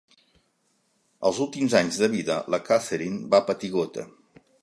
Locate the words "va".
3.35-3.45